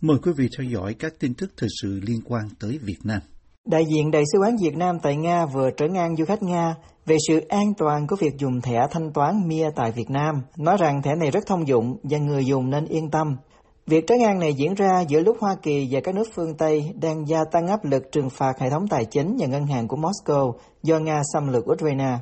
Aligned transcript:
Mời 0.00 0.16
quý 0.22 0.32
vị 0.36 0.48
theo 0.58 0.66
dõi 0.70 0.94
các 0.98 1.12
tin 1.20 1.34
tức 1.34 1.50
thời 1.56 1.68
sự 1.82 2.00
liên 2.02 2.20
quan 2.24 2.42
tới 2.60 2.78
Việt 2.82 2.98
Nam. 3.04 3.20
Đại 3.66 3.84
diện 3.86 4.10
Đại 4.10 4.22
sứ 4.32 4.38
quán 4.38 4.56
Việt 4.62 4.76
Nam 4.76 4.98
tại 5.02 5.16
Nga 5.16 5.46
vừa 5.46 5.70
trấn 5.76 5.94
an 5.94 6.16
du 6.16 6.24
khách 6.24 6.42
Nga 6.42 6.74
về 7.06 7.16
sự 7.28 7.40
an 7.48 7.74
toàn 7.78 8.06
của 8.06 8.16
việc 8.16 8.38
dùng 8.38 8.60
thẻ 8.60 8.86
thanh 8.90 9.12
toán 9.12 9.48
MIA 9.48 9.70
tại 9.76 9.92
Việt 9.92 10.10
Nam, 10.10 10.42
nói 10.56 10.76
rằng 10.80 11.02
thẻ 11.02 11.14
này 11.14 11.30
rất 11.30 11.46
thông 11.46 11.68
dụng 11.68 11.96
và 12.02 12.18
người 12.18 12.44
dùng 12.44 12.70
nên 12.70 12.84
yên 12.84 13.10
tâm. 13.10 13.36
Việc 13.86 14.06
trấn 14.06 14.18
an 14.26 14.38
này 14.38 14.54
diễn 14.54 14.74
ra 14.74 15.00
giữa 15.08 15.20
lúc 15.20 15.36
Hoa 15.40 15.56
Kỳ 15.62 15.88
và 15.90 16.00
các 16.00 16.14
nước 16.14 16.28
phương 16.34 16.56
Tây 16.56 16.84
đang 17.00 17.28
gia 17.28 17.44
tăng 17.52 17.66
áp 17.66 17.84
lực 17.84 18.02
trừng 18.12 18.30
phạt 18.30 18.58
hệ 18.60 18.70
thống 18.70 18.88
tài 18.90 19.04
chính 19.04 19.36
và 19.38 19.46
ngân 19.46 19.66
hàng 19.66 19.88
của 19.88 19.96
Moscow 19.96 20.52
do 20.82 20.98
Nga 20.98 21.22
xâm 21.32 21.48
lược 21.48 21.70
Ukraine. 21.70 22.18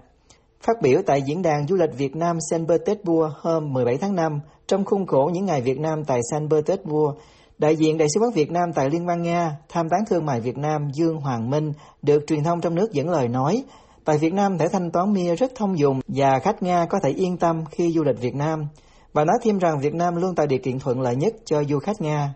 Phát 0.61 0.77
biểu 0.83 1.01
tại 1.07 1.23
diễn 1.23 1.43
đàn 1.43 1.67
du 1.67 1.77
lịch 1.77 1.99
Việt 1.99 2.17
Nam 2.17 2.37
Saint 2.51 2.69
Petersburg 2.69 3.33
hôm 3.41 3.73
17 3.73 3.97
tháng 3.97 4.15
5, 4.15 4.41
trong 4.67 4.85
khuôn 4.85 5.07
khổ 5.07 5.31
những 5.33 5.45
ngày 5.45 5.61
Việt 5.61 5.79
Nam 5.79 6.05
tại 6.07 6.21
Saint 6.31 6.51
Petersburg, 6.51 7.17
đại 7.59 7.77
diện 7.77 7.99
Đại 7.99 8.09
sứ 8.15 8.21
quán 8.21 8.33
Việt 8.35 8.51
Nam 8.51 8.73
tại 8.75 8.91
Liên 8.91 9.07
bang 9.07 9.23
Nga, 9.23 9.57
tham 9.69 9.89
tán 9.89 10.01
thương 10.09 10.27
mại 10.27 10.41
Việt 10.41 10.59
Nam 10.59 10.89
Dương 10.93 11.17
Hoàng 11.17 11.51
Minh 11.51 11.73
được 12.03 12.25
truyền 12.27 12.45
thông 12.45 12.61
trong 12.61 12.75
nước 12.75 12.93
dẫn 12.93 13.11
lời 13.11 13.29
nói, 13.29 13.65
tại 14.05 14.19
Việt 14.19 14.33
Nam 14.33 14.59
thẻ 14.59 14.69
thanh 14.69 14.91
toán 14.91 15.13
MIA 15.13 15.35
rất 15.35 15.53
thông 15.55 15.79
dụng 15.79 16.01
và 16.09 16.39
khách 16.39 16.63
Nga 16.63 16.87
có 16.87 16.99
thể 17.03 17.11
yên 17.11 17.37
tâm 17.37 17.65
khi 17.71 17.93
du 17.93 18.03
lịch 18.03 18.21
Việt 18.21 18.35
Nam. 18.35 18.69
và 19.13 19.25
nói 19.25 19.37
thêm 19.43 19.59
rằng 19.59 19.81
Việt 19.81 19.95
Nam 19.95 20.17
luôn 20.17 20.35
tạo 20.35 20.47
điều 20.47 20.59
kiện 20.59 20.79
thuận 20.79 21.01
lợi 21.01 21.17
nhất 21.17 21.35
cho 21.45 21.65
du 21.65 21.79
khách 21.79 22.01
Nga. 22.01 22.35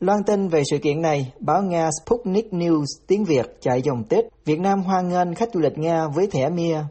Loan 0.00 0.24
tin 0.26 0.48
về 0.48 0.62
sự 0.70 0.78
kiện 0.78 1.02
này, 1.02 1.32
báo 1.40 1.62
Nga 1.62 1.90
Sputnik 2.02 2.48
News 2.52 2.84
tiếng 3.06 3.24
Việt 3.24 3.56
chạy 3.60 3.82
dòng 3.82 4.04
Tết 4.04 4.24
Việt 4.44 4.60
Nam 4.60 4.82
hoan 4.82 5.08
nghênh 5.08 5.34
khách 5.34 5.48
du 5.54 5.60
lịch 5.60 5.78
Nga 5.78 6.08
với 6.08 6.26
thẻ 6.26 6.48
MIA. 6.48 6.82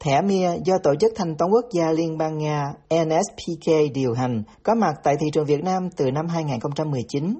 Thẻ 0.00 0.22
MIA 0.22 0.54
do 0.64 0.78
Tổ 0.82 0.94
chức 1.00 1.12
Thanh 1.16 1.36
toán 1.36 1.50
Quốc 1.50 1.64
gia 1.72 1.92
Liên 1.92 2.18
bang 2.18 2.38
Nga 2.38 2.72
NSPK 2.94 3.72
điều 3.94 4.14
hành, 4.14 4.42
có 4.62 4.74
mặt 4.74 4.94
tại 5.02 5.16
thị 5.20 5.26
trường 5.32 5.44
Việt 5.44 5.64
Nam 5.64 5.90
từ 5.96 6.10
năm 6.10 6.26
2019. 6.26 7.38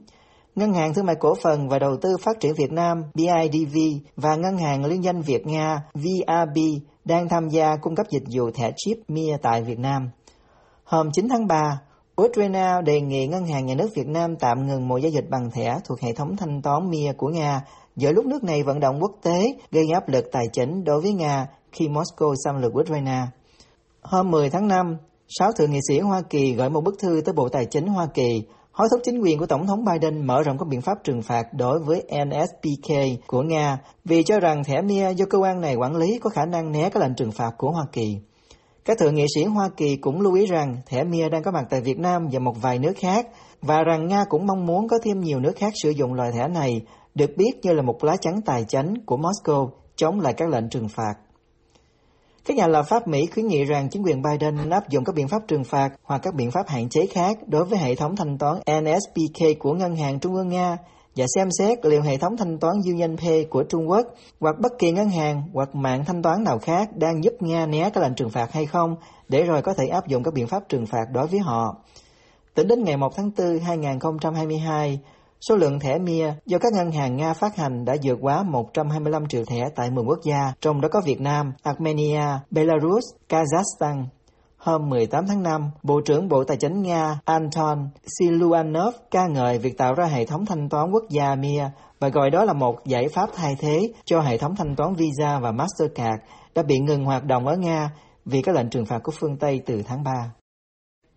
Ngân 0.55 0.73
hàng 0.73 0.95
Thương 0.95 1.07
mại 1.07 1.17
Cổ 1.21 1.35
phần 1.43 1.69
và 1.69 1.79
Đầu 1.79 1.97
tư 2.03 2.17
Phát 2.23 2.41
triển 2.41 2.55
Việt 2.55 2.73
Nam 2.73 3.03
BIDV 3.15 3.79
và 4.17 4.37
Ngân 4.37 4.57
hàng 4.57 4.85
Liên 4.85 5.05
danh 5.05 5.23
Việt 5.23 5.47
Nga 5.47 5.83
VRB 5.95 6.59
đang 7.05 7.29
tham 7.29 7.49
gia 7.49 7.77
cung 7.77 7.95
cấp 7.95 8.07
dịch 8.11 8.23
vụ 8.33 8.51
thẻ 8.51 8.73
chip 8.77 8.99
MIA 9.09 9.37
tại 9.43 9.63
Việt 9.63 9.79
Nam. 9.79 10.11
Hôm 10.85 11.11
9 11.13 11.29
tháng 11.29 11.47
3, 11.47 11.81
Ukraine 12.23 12.73
đề 12.85 13.01
nghị 13.01 13.27
Ngân 13.27 13.47
hàng 13.47 13.67
Nhà 13.67 13.75
nước 13.75 13.89
Việt 13.95 14.07
Nam 14.07 14.37
tạm 14.37 14.67
ngừng 14.67 14.89
mọi 14.89 15.03
giao 15.03 15.11
dịch 15.11 15.31
bằng 15.31 15.51
thẻ 15.51 15.79
thuộc 15.85 16.01
hệ 16.01 16.13
thống 16.13 16.37
thanh 16.37 16.63
toán 16.63 16.91
MIA 16.91 17.13
của 17.13 17.29
Nga 17.29 17.61
giữa 17.97 18.13
lúc 18.13 18.27
nước 18.27 18.45
này 18.45 18.63
vận 18.63 18.81
động 18.81 18.99
quốc 19.01 19.13
tế 19.23 19.55
gây 19.71 19.85
áp 19.95 20.09
lực 20.09 20.25
tài 20.33 20.45
chính 20.53 20.85
đối 20.85 21.01
với 21.01 21.13
Nga 21.13 21.47
khi 21.73 21.89
Moscow 21.89 22.35
xâm 22.45 22.63
lược 22.63 22.73
Ukraine. 22.79 23.23
Hôm 24.03 24.31
10 24.31 24.51
tháng 24.51 24.69
5, 24.69 24.97
sáu 25.29 25.53
thượng 25.53 25.71
nghị 25.71 25.81
sĩ 25.89 25.99
Hoa 25.99 26.23
Kỳ 26.31 26.53
gửi 26.53 26.71
một 26.71 26.85
bức 26.85 26.99
thư 26.99 27.21
tới 27.25 27.33
Bộ 27.33 27.49
Tài 27.49 27.65
chính 27.65 27.87
Hoa 27.87 28.07
Kỳ 28.15 28.43
hối 28.79 28.89
thúc 28.91 29.01
chính 29.05 29.21
quyền 29.21 29.39
của 29.39 29.47
Tổng 29.47 29.67
thống 29.67 29.85
Biden 29.85 30.27
mở 30.27 30.43
rộng 30.43 30.59
các 30.59 30.69
biện 30.69 30.81
pháp 30.81 30.99
trừng 31.05 31.23
phạt 31.23 31.47
đối 31.53 31.79
với 31.79 32.03
NSPK 32.25 32.95
của 33.27 33.43
Nga 33.43 33.79
vì 34.05 34.23
cho 34.23 34.41
rằng 34.41 34.65
thẻ 34.65 34.83
MIA 34.83 35.09
do 35.09 35.27
cơ 35.31 35.39
quan 35.39 35.61
này 35.61 35.75
quản 35.75 35.97
lý 35.97 36.19
có 36.19 36.31
khả 36.31 36.45
năng 36.47 36.73
né 36.73 36.91
các 36.91 37.03
lệnh 37.03 37.15
trừng 37.15 37.33
phạt 37.33 37.51
của 37.59 37.71
Hoa 37.71 37.85
Kỳ. 37.93 38.17
Các 38.85 38.99
thượng 38.99 39.15
nghị 39.15 39.27
sĩ 39.35 39.45
Hoa 39.45 39.69
Kỳ 39.77 39.97
cũng 39.97 40.21
lưu 40.21 40.35
ý 40.35 40.47
rằng 40.47 40.77
thẻ 40.87 41.05
MIA 41.05 41.29
đang 41.29 41.43
có 41.43 41.51
mặt 41.51 41.65
tại 41.71 41.81
Việt 41.81 41.99
Nam 41.99 42.29
và 42.33 42.39
một 42.39 42.55
vài 42.63 42.79
nước 42.79 42.93
khác 42.97 43.27
và 43.63 43.83
rằng 43.83 44.07
Nga 44.07 44.25
cũng 44.29 44.47
mong 44.47 44.67
muốn 44.67 44.89
có 44.89 44.99
thêm 45.05 45.21
nhiều 45.21 45.41
nước 45.41 45.53
khác 45.57 45.73
sử 45.83 45.91
dụng 45.91 46.15
loại 46.15 46.31
thẻ 46.33 46.49
này, 46.49 46.83
được 47.15 47.31
biết 47.37 47.53
như 47.63 47.73
là 47.73 47.83
một 47.83 48.05
lá 48.05 48.17
chắn 48.21 48.41
tài 48.47 48.65
chánh 48.65 48.95
của 49.07 49.17
Moscow 49.17 49.71
chống 49.97 50.21
lại 50.21 50.35
các 50.37 50.49
lệnh 50.49 50.69
trừng 50.69 50.89
phạt. 50.89 51.15
Các 52.49 52.57
nhà 52.57 52.67
lập 52.67 52.83
pháp 52.83 53.09
Mỹ 53.09 53.27
khuyến 53.27 53.47
nghị 53.47 53.65
rằng 53.65 53.89
chính 53.89 54.03
quyền 54.03 54.23
Biden 54.23 54.71
áp 54.71 54.89
dụng 54.89 55.05
các 55.05 55.15
biện 55.15 55.29
pháp 55.29 55.43
trừng 55.49 55.65
phạt 55.65 55.91
hoặc 56.03 56.21
các 56.23 56.35
biện 56.35 56.51
pháp 56.51 56.69
hạn 56.69 56.89
chế 56.89 57.07
khác 57.07 57.39
đối 57.47 57.65
với 57.65 57.79
hệ 57.79 57.95
thống 57.95 58.17
thanh 58.17 58.39
toán 58.39 58.57
NSPK 58.57 59.59
của 59.59 59.75
Ngân 59.75 59.97
hàng 59.97 60.21
Trung 60.21 60.35
ương 60.35 60.49
Nga 60.49 60.77
và 61.17 61.25
xem 61.35 61.49
xét 61.59 61.87
liệu 61.87 62.03
hệ 62.03 62.17
thống 62.17 62.37
thanh 62.37 62.59
toán 62.59 62.75
UnionPay 62.93 63.45
của 63.51 63.63
Trung 63.63 63.89
Quốc 63.89 64.07
hoặc 64.41 64.57
bất 64.61 64.73
kỳ 64.79 64.91
ngân 64.91 65.11
hàng 65.11 65.43
hoặc 65.55 65.75
mạng 65.75 66.05
thanh 66.05 66.23
toán 66.23 66.45
nào 66.45 66.59
khác 66.59 66.97
đang 66.97 67.25
giúp 67.25 67.33
Nga 67.41 67.67
né 67.67 67.91
các 67.91 68.03
lệnh 68.03 68.15
trừng 68.15 68.31
phạt 68.31 68.53
hay 68.53 68.67
không 68.67 68.97
để 69.29 69.43
rồi 69.43 69.63
có 69.63 69.75
thể 69.75 69.87
áp 69.87 70.09
dụng 70.09 70.23
các 70.23 70.35
biện 70.35 70.47
pháp 70.47 70.69
trừng 70.69 70.87
phạt 70.87 71.05
đối 71.13 71.27
với 71.27 71.41
họ. 71.41 71.77
Tính 72.55 72.69
đến 72.69 72.85
ngày 72.85 72.97
1 72.97 73.17
tháng 73.17 73.31
4 73.39 73.59
2022, 73.59 75.01
số 75.41 75.57
lượng 75.57 75.81
thẻ 75.81 75.99
MIA 75.99 76.35
do 76.47 76.59
các 76.59 76.73
ngân 76.73 76.93
hàng 76.93 77.17
Nga 77.17 77.33
phát 77.33 77.57
hành 77.57 77.85
đã 77.85 77.97
vượt 78.03 78.19
quá 78.21 78.43
125 78.43 79.27
triệu 79.27 79.45
thẻ 79.45 79.69
tại 79.75 79.91
10 79.91 80.05
quốc 80.05 80.19
gia, 80.25 80.53
trong 80.61 80.81
đó 80.81 80.89
có 80.93 81.01
Việt 81.05 81.21
Nam, 81.21 81.53
Armenia, 81.63 82.25
Belarus, 82.51 83.05
Kazakhstan, 83.29 84.05
Hôm 84.59 84.89
18 84.89 85.27
tháng 85.27 85.43
5, 85.43 85.71
Bộ 85.83 86.01
trưởng 86.01 86.29
Bộ 86.29 86.45
Tài 86.45 86.57
chính 86.57 86.83
Nga 86.83 87.21
Anton 87.25 87.89
Siluanov 88.19 88.95
ca 89.11 89.27
ngợi 89.27 89.59
việc 89.59 89.79
tạo 89.79 89.95
ra 89.95 90.05
hệ 90.05 90.27
thống 90.27 90.47
thanh 90.47 90.69
toán 90.69 90.91
quốc 90.91 91.05
gia 91.11 91.35
MIA 91.35 91.71
và 92.01 92.09
gọi 92.09 92.31
đó 92.31 92.45
là 92.45 92.53
một 92.53 92.87
giải 92.87 93.09
pháp 93.09 93.29
thay 93.35 93.57
thế 93.59 93.93
cho 94.05 94.21
hệ 94.21 94.39
thống 94.39 94.57
thanh 94.57 94.77
toán 94.77 94.95
Visa 94.95 95.39
và 95.39 95.53
Mastercard 95.53 96.23
đã 96.55 96.63
bị 96.63 96.79
ngừng 96.79 97.05
hoạt 97.05 97.25
động 97.25 97.47
ở 97.47 97.57
Nga 97.57 97.91
vì 98.25 98.43
các 98.43 98.55
lệnh 98.55 98.71
trừng 98.71 98.87
phạt 98.87 98.99
của 99.03 99.13
phương 99.21 99.37
Tây 99.37 99.61
từ 99.67 99.83
tháng 99.87 100.05
3. 100.05 100.13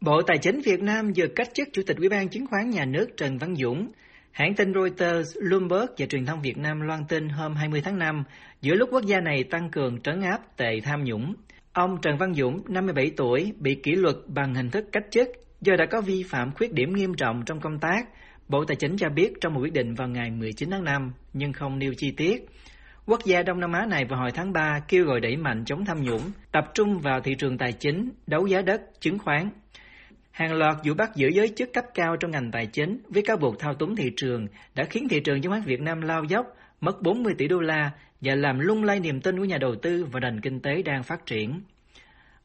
Bộ 0.02 0.22
Tài 0.28 0.38
chính 0.38 0.62
Việt 0.66 0.82
Nam 0.82 1.12
vừa 1.16 1.28
cách 1.36 1.50
chức 1.54 1.68
Chủ 1.74 1.82
tịch 1.88 1.98
Ủy 1.98 2.10
ban 2.10 2.30
Chứng 2.30 2.48
khoán 2.48 2.70
Nhà 2.70 2.86
nước 2.86 3.08
Trần 3.18 3.38
Văn 3.38 3.56
Dũng. 3.56 3.88
Hãng 4.32 4.56
tin 4.56 4.74
Reuters, 4.74 5.38
Bloomberg 5.50 5.86
và 5.98 6.06
truyền 6.06 6.26
thông 6.26 6.42
Việt 6.42 6.58
Nam 6.58 6.82
loan 6.82 7.06
tin 7.10 7.30
hôm 7.30 7.56
20 7.56 7.82
tháng 7.82 8.00
5, 8.00 8.24
giữa 8.62 8.74
lúc 8.76 8.90
quốc 8.92 9.06
gia 9.06 9.20
này 9.20 9.44
tăng 9.44 9.70
cường 9.70 10.02
trấn 10.02 10.22
áp 10.22 10.58
tệ 10.58 10.80
tham 10.84 11.04
nhũng, 11.04 11.34
Ông 11.74 11.98
Trần 12.02 12.18
Văn 12.18 12.34
Dũng, 12.34 12.62
57 12.68 13.12
tuổi, 13.18 13.54
bị 13.60 13.76
kỷ 13.76 13.92
luật 13.92 14.16
bằng 14.28 14.56
hình 14.56 14.70
thức 14.70 14.86
cách 14.92 15.04
chức 15.12 15.28
do 15.62 15.76
đã 15.76 15.86
có 15.86 16.02
vi 16.02 16.24
phạm 16.24 16.52
khuyết 16.52 16.74
điểm 16.74 16.94
nghiêm 16.94 17.14
trọng 17.14 17.44
trong 17.46 17.60
công 17.60 17.80
tác. 17.80 18.08
Bộ 18.48 18.66
Tài 18.66 18.76
chính 18.76 18.98
cho 18.98 19.10
biết 19.10 19.34
trong 19.42 19.54
một 19.54 19.60
quyết 19.62 19.74
định 19.74 19.94
vào 19.94 20.08
ngày 20.08 20.32
19 20.32 20.70
tháng 20.70 20.84
5, 20.84 21.14
nhưng 21.34 21.54
không 21.54 21.80
nêu 21.80 21.94
chi 21.98 22.12
tiết. 22.12 22.46
Quốc 23.06 23.20
gia 23.26 23.44
Đông 23.44 23.60
Nam 23.60 23.72
Á 23.72 23.86
này 23.86 24.06
vào 24.06 24.20
hồi 24.20 24.32
tháng 24.32 24.54
3 24.54 24.80
kêu 24.88 25.06
gọi 25.06 25.20
đẩy 25.20 25.38
mạnh 25.38 25.64
chống 25.66 25.86
tham 25.86 26.04
nhũng, 26.04 26.22
tập 26.52 26.66
trung 26.74 27.00
vào 27.00 27.22
thị 27.22 27.36
trường 27.36 27.58
tài 27.58 27.74
chính, 27.74 28.10
đấu 28.28 28.48
giá 28.48 28.62
đất, 28.62 28.82
chứng 29.00 29.20
khoán. 29.20 29.50
Hàng 30.32 30.54
loạt 30.54 30.76
vụ 30.84 30.94
bắt 30.94 31.16
giữ 31.16 31.28
giới 31.28 31.50
chức 31.56 31.74
cấp 31.74 31.86
cao 31.94 32.16
trong 32.20 32.32
ngành 32.32 32.52
tài 32.52 32.66
chính 32.66 32.98
với 33.10 33.24
cáo 33.24 33.38
buộc 33.38 33.60
thao 33.60 33.74
túng 33.74 33.96
thị 33.96 34.12
trường 34.18 34.48
đã 34.76 34.84
khiến 34.84 35.08
thị 35.10 35.20
trường 35.20 35.42
chứng 35.42 35.52
khoán 35.52 35.62
Việt 35.62 35.82
Nam 35.82 36.02
lao 36.02 36.24
dốc, 36.24 36.46
mất 36.82 37.02
40 37.02 37.34
tỷ 37.38 37.48
đô 37.48 37.60
la 37.60 37.92
và 38.22 38.36
làm 38.36 38.60
lung 38.60 38.84
lay 38.84 39.00
niềm 39.00 39.22
tin 39.22 39.38
của 39.40 39.46
nhà 39.46 39.58
đầu 39.58 39.76
tư 39.82 40.06
và 40.12 40.20
nền 40.20 40.42
kinh 40.42 40.60
tế 40.60 40.82
đang 40.82 41.04
phát 41.04 41.26
triển. 41.26 41.62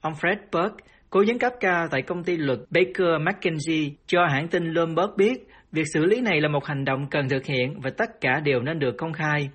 Ông 0.00 0.12
Fred 0.12 0.36
Burke, 0.52 0.84
cố 1.10 1.24
vấn 1.26 1.38
cấp 1.38 1.52
cao 1.60 1.86
tại 1.90 2.02
công 2.02 2.24
ty 2.24 2.36
luật 2.36 2.58
Baker 2.70 3.08
McKenzie, 3.20 3.90
cho 4.06 4.26
hãng 4.26 4.48
tin 4.48 4.72
Bloomberg 4.72 5.16
biết 5.16 5.48
việc 5.72 5.84
xử 5.94 6.04
lý 6.04 6.20
này 6.20 6.40
là 6.40 6.48
một 6.48 6.64
hành 6.64 6.84
động 6.84 7.06
cần 7.10 7.28
thực 7.28 7.44
hiện 7.44 7.80
và 7.80 7.90
tất 7.90 8.20
cả 8.20 8.40
đều 8.44 8.60
nên 8.60 8.78
được 8.78 8.94
công 8.98 9.12
khai. 9.12 9.48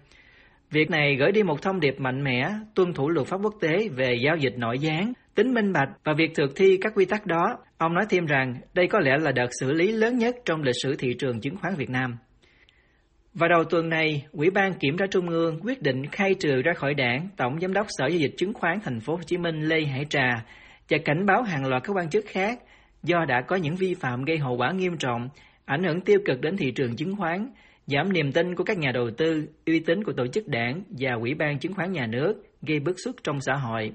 Việc 0.72 0.90
này 0.90 1.16
gửi 1.16 1.32
đi 1.32 1.44
một 1.44 1.62
thông 1.62 1.80
điệp 1.80 2.00
mạnh 2.00 2.24
mẽ, 2.24 2.50
tuân 2.76 2.94
thủ 2.94 3.10
luật 3.10 3.28
pháp 3.28 3.38
quốc 3.44 3.54
tế 3.62 3.88
về 3.96 4.14
giao 4.26 4.38
dịch 4.38 4.58
nội 4.58 4.80
gián, 4.80 5.14
tính 5.36 5.54
minh 5.54 5.74
bạch 5.74 5.90
và 6.04 6.14
việc 6.18 6.32
thực 6.36 6.56
thi 6.56 6.78
các 6.82 6.94
quy 6.96 7.06
tắc 7.06 7.26
đó. 7.26 7.58
Ông 7.82 7.94
nói 7.94 8.06
thêm 8.10 8.26
rằng 8.26 8.56
đây 8.74 8.88
có 8.88 9.00
lẽ 9.00 9.18
là 9.22 9.32
đợt 9.32 9.48
xử 9.60 9.72
lý 9.72 9.92
lớn 9.92 10.18
nhất 10.18 10.36
trong 10.46 10.62
lịch 10.62 10.76
sử 10.84 10.96
thị 10.96 11.14
trường 11.20 11.42
chứng 11.42 11.58
khoán 11.58 11.76
Việt 11.76 11.90
Nam. 11.90 12.18
Vào 13.34 13.50
đầu 13.50 13.64
tuần 13.64 13.90
này, 13.90 14.26
Ủy 14.32 14.50
ban 14.50 14.74
Kiểm 14.74 14.98
tra 14.98 15.06
Trung 15.12 15.30
ương 15.30 15.60
quyết 15.62 15.82
định 15.82 16.06
khai 16.06 16.36
trừ 16.40 16.62
ra 16.62 16.74
khỏi 16.74 16.94
đảng 16.94 17.28
Tổng 17.38 17.60
Giám 17.60 17.74
đốc 17.74 17.86
Sở 17.90 18.08
Giao 18.08 18.20
dịch 18.20 18.34
Chứng 18.38 18.54
khoán 18.54 18.80
Thành 18.84 19.00
phố 19.00 19.16
Hồ 19.16 19.22
Chí 19.26 19.38
Minh 19.38 19.62
Lê 19.62 19.86
Hải 19.86 20.06
Trà 20.10 20.46
và 20.90 20.98
cảnh 21.06 21.26
báo 21.26 21.44
hàng 21.44 21.66
loạt 21.66 21.84
các 21.84 21.94
quan 21.94 22.10
chức 22.10 22.26
khác 22.28 22.60
do 23.04 23.26
đã 23.28 23.42
có 23.48 23.56
những 23.56 23.76
vi 23.76 23.94
phạm 23.94 24.26
gây 24.26 24.38
hậu 24.38 24.58
quả 24.58 24.72
nghiêm 24.72 24.98
trọng, 24.98 25.30
ảnh 25.66 25.84
hưởng 25.84 26.02
tiêu 26.02 26.20
cực 26.26 26.42
đến 26.42 26.58
thị 26.58 26.72
trường 26.72 26.96
chứng 26.96 27.16
khoán, 27.16 27.52
giảm 27.86 28.14
niềm 28.14 28.32
tin 28.32 28.56
của 28.56 28.64
các 28.64 28.78
nhà 28.78 28.92
đầu 28.94 29.10
tư, 29.18 29.48
uy 29.66 29.80
tín 29.80 30.04
của 30.04 30.14
tổ 30.14 30.28
chức 30.28 30.48
đảng 30.48 30.84
và 31.00 31.14
Ủy 31.14 31.34
ban 31.34 31.60
Chứng 31.60 31.74
khoán 31.74 31.92
Nhà 31.92 32.08
nước, 32.08 32.44
gây 32.62 32.80
bức 32.80 32.96
xúc 33.06 33.16
trong 33.24 33.42
xã 33.42 33.54
hội. 33.54 33.92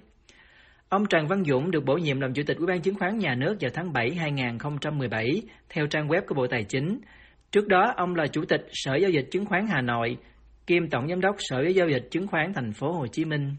Ông 0.88 1.06
Trần 1.06 1.26
Văn 1.26 1.44
Dũng 1.44 1.70
được 1.70 1.84
bổ 1.84 1.94
nhiệm 1.94 2.20
làm 2.20 2.34
Chủ 2.34 2.42
tịch 2.46 2.56
Ủy 2.56 2.66
ban 2.66 2.80
Chứng 2.80 2.94
khoán 2.94 3.18
Nhà 3.18 3.34
nước 3.34 3.56
vào 3.60 3.70
tháng 3.74 3.92
7 3.92 4.10
2017 4.10 5.42
theo 5.68 5.86
trang 5.86 6.08
web 6.08 6.20
của 6.26 6.34
Bộ 6.34 6.46
Tài 6.46 6.64
chính. 6.64 7.00
Trước 7.52 7.68
đó, 7.68 7.92
ông 7.96 8.14
là 8.14 8.26
Chủ 8.26 8.44
tịch 8.44 8.66
Sở 8.72 8.96
Giao 8.96 9.10
dịch 9.10 9.28
Chứng 9.30 9.46
khoán 9.46 9.66
Hà 9.66 9.80
Nội, 9.80 10.16
kiêm 10.66 10.88
Tổng 10.90 11.08
Giám 11.08 11.20
đốc 11.20 11.36
Sở 11.38 11.60
Giao 11.68 11.88
dịch 11.88 12.08
Chứng 12.10 12.26
khoán 12.26 12.52
Thành 12.54 12.72
phố 12.72 12.92
Hồ 12.92 13.06
Chí 13.06 13.24
Minh. 13.24 13.56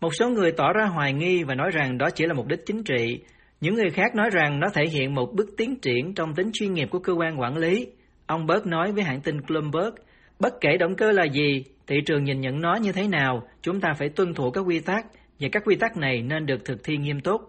Một 0.00 0.14
số 0.14 0.28
người 0.28 0.52
tỏ 0.52 0.72
ra 0.72 0.84
hoài 0.84 1.12
nghi 1.12 1.42
và 1.42 1.54
nói 1.54 1.70
rằng 1.72 1.98
đó 1.98 2.10
chỉ 2.14 2.26
là 2.26 2.34
mục 2.34 2.46
đích 2.46 2.60
chính 2.66 2.84
trị. 2.84 3.20
Những 3.60 3.74
người 3.74 3.90
khác 3.90 4.14
nói 4.14 4.30
rằng 4.32 4.60
nó 4.60 4.66
thể 4.74 4.82
hiện 4.92 5.14
một 5.14 5.32
bước 5.34 5.48
tiến 5.56 5.80
triển 5.80 6.14
trong 6.14 6.34
tính 6.34 6.50
chuyên 6.52 6.72
nghiệp 6.72 6.88
của 6.90 6.98
cơ 6.98 7.12
quan 7.12 7.40
quản 7.40 7.56
lý. 7.56 7.86
Ông 8.26 8.46
Bớt 8.46 8.66
nói 8.66 8.92
với 8.92 9.04
hãng 9.04 9.20
tin 9.20 9.36
Bloomberg, 9.46 9.94
bất 10.40 10.52
kể 10.60 10.76
động 10.80 10.94
cơ 10.96 11.12
là 11.12 11.24
gì, 11.24 11.64
thị 11.86 11.96
trường 12.06 12.24
nhìn 12.24 12.40
nhận 12.40 12.60
nó 12.60 12.74
như 12.74 12.92
thế 12.92 13.08
nào, 13.08 13.42
chúng 13.62 13.80
ta 13.80 13.88
phải 13.98 14.08
tuân 14.08 14.34
thủ 14.34 14.50
các 14.50 14.60
quy 14.60 14.80
tắc 14.80 15.06
và 15.40 15.48
các 15.52 15.62
quy 15.66 15.76
tắc 15.76 15.96
này 15.96 16.22
nên 16.22 16.46
được 16.46 16.64
thực 16.64 16.84
thi 16.84 16.96
nghiêm 16.96 17.20
túc. 17.20 17.40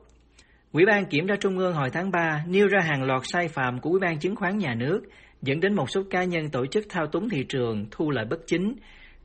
Ủy 0.71 0.86
ban 0.86 1.06
Kiểm 1.06 1.27
tra 1.27 1.36
Trung 1.39 1.57
ương 1.57 1.74
hồi 1.74 1.89
tháng 1.89 2.12
3 2.12 2.44
nêu 2.47 2.68
ra 2.68 2.80
hàng 2.81 3.03
loạt 3.03 3.21
sai 3.24 3.47
phạm 3.47 3.80
của 3.80 3.89
Ủy 3.89 4.00
ban 4.00 4.19
Chứng 4.19 4.36
khoán 4.36 4.57
Nhà 4.57 4.75
nước, 4.75 5.01
dẫn 5.41 5.59
đến 5.59 5.75
một 5.75 5.89
số 5.89 6.01
cá 6.09 6.24
nhân 6.24 6.50
tổ 6.50 6.65
chức 6.65 6.86
thao 6.89 7.07
túng 7.07 7.30
thị 7.30 7.44
trường, 7.50 7.86
thu 7.91 8.12
lợi 8.12 8.25
bất 8.30 8.39
chính, 8.47 8.75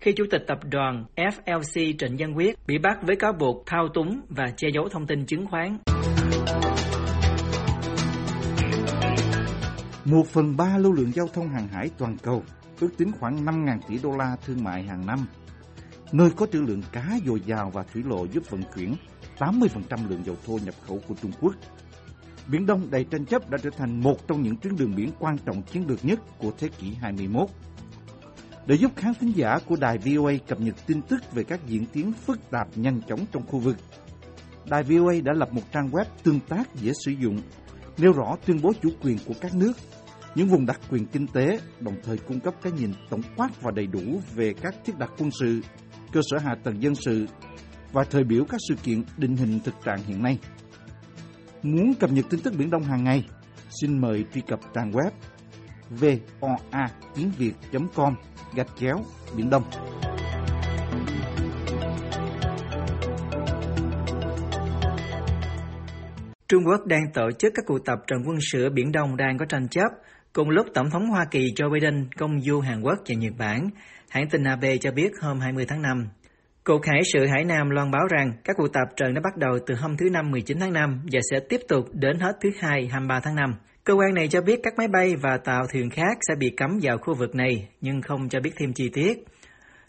khi 0.00 0.12
Chủ 0.12 0.24
tịch 0.30 0.44
tập 0.46 0.58
đoàn 0.70 1.04
FLC 1.16 1.94
Trịnh 1.98 2.16
Văn 2.18 2.36
Quyết 2.36 2.58
bị 2.66 2.78
bắt 2.78 2.98
với 3.02 3.16
cáo 3.16 3.32
buộc 3.32 3.66
thao 3.66 3.88
túng 3.94 4.20
và 4.28 4.44
che 4.56 4.68
giấu 4.74 4.88
thông 4.88 5.06
tin 5.06 5.26
chứng 5.26 5.46
khoán. 5.46 5.78
Một 10.04 10.26
phần 10.26 10.56
ba 10.56 10.78
lưu 10.78 10.92
lượng 10.92 11.12
giao 11.12 11.26
thông 11.34 11.48
hàng 11.48 11.68
hải 11.68 11.90
toàn 11.98 12.16
cầu, 12.22 12.42
ước 12.80 12.90
tính 12.98 13.12
khoảng 13.20 13.44
5.000 13.44 13.78
tỷ 13.88 13.98
đô 14.02 14.16
la 14.16 14.36
thương 14.46 14.64
mại 14.64 14.82
hàng 14.82 15.06
năm. 15.06 15.26
Nơi 16.14 16.30
có 16.36 16.46
trữ 16.46 16.60
lượng 16.60 16.82
cá 16.92 17.18
dồi 17.26 17.40
dào 17.46 17.70
và 17.70 17.82
thủy 17.82 18.02
lộ 18.06 18.24
giúp 18.24 18.50
vận 18.50 18.62
chuyển 18.76 18.94
80% 19.38 20.08
lượng 20.08 20.24
dầu 20.24 20.36
thô 20.46 20.58
nhập 20.64 20.74
khẩu 20.86 21.00
của 21.08 21.14
Trung 21.22 21.32
Quốc. 21.40 21.54
Biển 22.46 22.66
Đông 22.66 22.90
đầy 22.90 23.04
tranh 23.04 23.26
chấp 23.26 23.50
đã 23.50 23.58
trở 23.62 23.70
thành 23.70 24.00
một 24.00 24.28
trong 24.28 24.42
những 24.42 24.56
tuyến 24.56 24.76
đường 24.76 24.94
biển 24.96 25.10
quan 25.18 25.38
trọng 25.38 25.62
chiến 25.62 25.88
lược 25.88 26.04
nhất 26.04 26.20
của 26.38 26.52
thế 26.58 26.68
kỷ 26.68 26.94
21. 26.94 27.48
Để 28.66 28.74
giúp 28.74 28.92
khán 28.96 29.12
thính 29.20 29.32
giả 29.36 29.58
của 29.66 29.76
đài 29.80 29.98
VOA 29.98 30.32
cập 30.48 30.60
nhật 30.60 30.74
tin 30.86 31.02
tức 31.02 31.32
về 31.32 31.44
các 31.44 31.60
diễn 31.66 31.86
tiến 31.86 32.12
phức 32.12 32.50
tạp 32.50 32.68
nhanh 32.74 33.00
chóng 33.08 33.20
trong 33.32 33.46
khu 33.46 33.58
vực, 33.58 33.76
đài 34.70 34.82
VOA 34.82 35.14
đã 35.24 35.32
lập 35.32 35.52
một 35.52 35.62
trang 35.72 35.90
web 35.90 36.04
tương 36.22 36.40
tác 36.40 36.74
dễ 36.74 36.92
sử 37.04 37.12
dụng, 37.12 37.38
nêu 37.98 38.12
rõ 38.12 38.36
tuyên 38.46 38.60
bố 38.62 38.72
chủ 38.82 38.88
quyền 39.02 39.18
của 39.26 39.34
các 39.40 39.54
nước, 39.54 39.72
những 40.34 40.48
vùng 40.48 40.66
đặc 40.66 40.80
quyền 40.90 41.06
kinh 41.06 41.26
tế, 41.26 41.58
đồng 41.80 41.96
thời 42.04 42.18
cung 42.18 42.40
cấp 42.40 42.54
cái 42.62 42.72
nhìn 42.72 42.92
tổng 43.10 43.22
quát 43.36 43.62
và 43.62 43.70
đầy 43.70 43.86
đủ 43.86 44.20
về 44.34 44.54
các 44.62 44.74
thiết 44.84 44.98
đặt 44.98 45.10
quân 45.18 45.30
sự, 45.40 45.60
cơ 46.14 46.20
sở 46.30 46.38
hạ 46.38 46.54
tầng 46.64 46.82
dân 46.82 46.94
sự 46.94 47.26
và 47.92 48.04
thời 48.04 48.24
biểu 48.24 48.44
các 48.44 48.60
sự 48.68 48.74
kiện 48.82 49.02
định 49.16 49.36
hình 49.36 49.60
thực 49.64 49.74
trạng 49.84 50.02
hiện 50.06 50.22
nay. 50.22 50.38
Muốn 51.62 51.94
cập 51.94 52.12
nhật 52.12 52.24
tin 52.30 52.40
tức 52.40 52.54
Biển 52.58 52.70
Đông 52.70 52.82
hàng 52.82 53.04
ngày, 53.04 53.26
xin 53.80 54.00
mời 54.00 54.24
truy 54.34 54.40
cập 54.40 54.60
trang 54.74 54.92
web 54.92 55.10
voa 55.90 56.88
tiếng 57.14 57.30
việt.com 57.38 58.14
gạch 58.54 58.68
chéo 58.80 58.96
Biển 59.36 59.50
Đông. 59.50 59.62
Trung 66.48 66.62
Quốc 66.66 66.86
đang 66.86 67.02
tổ 67.14 67.30
chức 67.38 67.52
các 67.54 67.64
cuộc 67.66 67.84
tập 67.84 67.98
trận 68.06 68.18
quân 68.26 68.36
sự 68.52 68.64
ở 68.64 68.70
Biển 68.70 68.92
Đông 68.92 69.16
đang 69.16 69.38
có 69.38 69.44
tranh 69.44 69.68
chấp. 69.68 69.88
Cùng 70.32 70.50
lúc 70.50 70.66
Tổng 70.74 70.90
thống 70.90 71.06
Hoa 71.06 71.24
Kỳ 71.30 71.52
Joe 71.56 71.72
Biden 71.72 72.08
công 72.16 72.40
du 72.40 72.60
Hàn 72.60 72.82
Quốc 72.82 72.98
và 73.08 73.14
Nhật 73.14 73.32
Bản, 73.38 73.68
hãng 74.14 74.28
tin 74.28 74.44
AP 74.44 74.60
cho 74.80 74.90
biết 74.90 75.12
hôm 75.20 75.40
20 75.40 75.64
tháng 75.68 75.82
5. 75.82 76.08
Cục 76.64 76.80
Hải 76.84 77.00
sự 77.12 77.26
Hải 77.26 77.44
Nam 77.44 77.70
loan 77.70 77.90
báo 77.90 78.02
rằng 78.10 78.32
các 78.44 78.56
cuộc 78.56 78.72
tập 78.72 78.88
trận 78.96 79.14
đã 79.14 79.20
bắt 79.24 79.36
đầu 79.36 79.58
từ 79.66 79.74
hôm 79.74 79.96
thứ 79.96 80.10
Năm 80.10 80.30
19 80.30 80.58
tháng 80.60 80.72
5 80.72 81.00
và 81.12 81.20
sẽ 81.30 81.40
tiếp 81.48 81.60
tục 81.68 81.84
đến 81.92 82.18
hết 82.18 82.32
thứ 82.40 82.50
Hai 82.60 82.86
23 82.86 83.20
tháng 83.20 83.34
5. 83.34 83.54
Cơ 83.84 83.94
quan 83.94 84.14
này 84.14 84.28
cho 84.28 84.40
biết 84.40 84.60
các 84.62 84.74
máy 84.78 84.88
bay 84.88 85.16
và 85.16 85.36
tàu 85.44 85.66
thuyền 85.72 85.90
khác 85.90 86.18
sẽ 86.28 86.34
bị 86.38 86.50
cấm 86.56 86.78
vào 86.82 86.98
khu 86.98 87.14
vực 87.14 87.34
này, 87.34 87.68
nhưng 87.80 88.02
không 88.02 88.28
cho 88.28 88.40
biết 88.40 88.50
thêm 88.56 88.72
chi 88.72 88.88
tiết. 88.88 89.24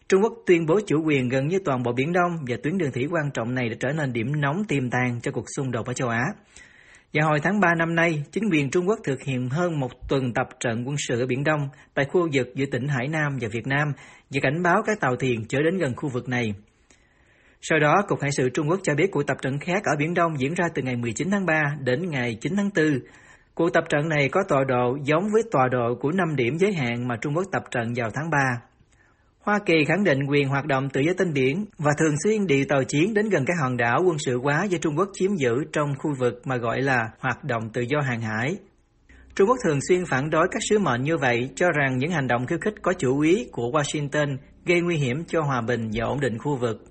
Trung 0.10 0.22
Quốc 0.24 0.33
tuyên 0.45 0.66
bố 0.66 0.80
chủ 0.88 1.04
quyền 1.06 1.30
gần 1.30 1.48
như 1.48 1.60
toàn 1.66 1.83
bộ 1.83 1.94
Biển 1.94 2.13
Đông 2.13 2.31
và 2.48 2.57
tuyến 2.63 2.78
đường 2.78 2.92
thủy 2.92 3.07
quan 3.12 3.31
trọng 3.33 3.56
này 3.56 3.69
đã 3.69 3.75
trở 3.80 3.92
nên 3.92 4.13
điểm 4.13 4.42
nóng 4.42 4.63
tiềm 4.68 4.89
tàng 4.89 5.19
cho 5.21 5.31
cuộc 5.31 5.45
xung 5.56 5.71
đột 5.71 5.86
ở 5.86 5.94
châu 5.94 6.10
Á. 6.10 6.24
Và 7.15 7.23
hồi 7.23 7.39
tháng 7.39 7.59
3 7.59 7.75
năm 7.77 7.95
nay, 7.95 8.23
chính 8.31 8.44
quyền 8.51 8.69
Trung 8.69 8.88
Quốc 8.88 9.00
thực 9.03 9.21
hiện 9.21 9.50
hơn 9.50 9.79
một 9.79 9.91
tuần 10.09 10.33
tập 10.33 10.47
trận 10.59 10.83
quân 10.88 10.95
sự 10.97 11.19
ở 11.19 11.25
Biển 11.25 11.44
Đông 11.44 11.69
tại 11.94 12.06
khu 12.06 12.27
vực 12.33 12.47
giữa 12.56 12.65
tỉnh 12.71 12.88
Hải 12.88 13.07
Nam 13.07 13.38
và 13.41 13.47
Việt 13.51 13.67
Nam 13.67 13.88
và 14.29 14.39
cảnh 14.44 14.63
báo 14.63 14.81
các 14.85 15.00
tàu 15.00 15.15
thuyền 15.15 15.45
chở 15.47 15.62
đến 15.62 15.77
gần 15.77 15.95
khu 15.95 16.09
vực 16.09 16.29
này. 16.29 16.53
Sau 17.62 17.79
đó, 17.79 17.95
Cục 18.07 18.21
Hải 18.21 18.31
sự 18.31 18.50
Trung 18.50 18.69
Quốc 18.69 18.79
cho 18.83 18.95
biết 18.95 19.12
cuộc 19.12 19.23
tập 19.27 19.38
trận 19.41 19.59
khác 19.59 19.83
ở 19.83 19.91
Biển 20.00 20.13
Đông 20.13 20.39
diễn 20.39 20.53
ra 20.53 20.65
từ 20.75 20.81
ngày 20.81 20.95
19 20.95 21.31
tháng 21.31 21.45
3 21.45 21.63
đến 21.79 22.09
ngày 22.09 22.38
9 22.41 22.56
tháng 22.56 22.69
4. 22.75 23.00
Cuộc 23.56 23.69
tập 23.73 23.83
trận 23.89 24.09
này 24.09 24.29
có 24.29 24.44
tọa 24.47 24.63
độ 24.68 24.97
giống 25.03 25.23
với 25.33 25.41
tọa 25.51 25.68
độ 25.68 25.95
của 26.01 26.11
5 26.11 26.35
điểm 26.35 26.57
giới 26.57 26.73
hạn 26.73 27.07
mà 27.07 27.15
Trung 27.21 27.33
Quốc 27.35 27.45
tập 27.51 27.63
trận 27.71 27.94
vào 27.95 28.09
tháng 28.13 28.29
3. 28.29 28.38
Hoa 29.45 29.59
Kỳ 29.65 29.86
khẳng 29.88 30.03
định 30.03 30.19
quyền 30.30 30.50
hoạt 30.50 30.65
động 30.65 30.89
tự 30.89 31.01
do 31.01 31.13
trên 31.18 31.33
biển 31.33 31.65
và 31.77 31.92
thường 32.00 32.15
xuyên 32.24 32.47
điều 32.47 32.65
tàu 32.69 32.83
chiến 32.83 33.13
đến 33.13 33.30
gần 33.30 33.45
các 33.45 33.53
hòn 33.62 33.77
đảo 33.77 34.03
quân 34.06 34.18
sự 34.19 34.39
hóa 34.39 34.63
do 34.63 34.77
Trung 34.77 34.97
Quốc 34.97 35.09
chiếm 35.13 35.36
giữ 35.36 35.63
trong 35.74 35.95
khu 35.97 36.13
vực 36.19 36.42
mà 36.45 36.57
gọi 36.57 36.81
là 36.81 37.09
hoạt 37.19 37.44
động 37.44 37.69
tự 37.74 37.81
do 37.81 38.01
hàng 38.01 38.21
hải. 38.21 38.57
Trung 39.36 39.47
Quốc 39.50 39.57
thường 39.65 39.80
xuyên 39.89 40.06
phản 40.06 40.30
đối 40.30 40.47
các 40.51 40.59
sứ 40.69 40.80
mệnh 40.80 41.01
như 41.03 41.18
vậy, 41.18 41.50
cho 41.56 41.71
rằng 41.71 41.97
những 41.97 42.12
hành 42.12 42.27
động 42.27 42.45
khiêu 42.45 42.57
khích 42.62 42.74
có 42.81 42.94
chủ 42.94 43.19
ý 43.19 43.47
của 43.51 43.71
Washington 43.71 44.38
gây 44.65 44.81
nguy 44.81 44.95
hiểm 44.95 45.24
cho 45.27 45.42
hòa 45.42 45.62
bình 45.62 45.89
và 45.94 46.06
ổn 46.06 46.19
định 46.19 46.38
khu 46.38 46.56
vực. 46.56 46.83